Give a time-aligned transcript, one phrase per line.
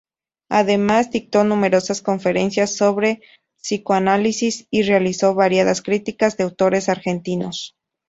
[0.49, 3.21] Además dictó numerosas conferencias sobre
[3.57, 7.75] psicoanálisis, y realizó variadas críticas de autores argentinos.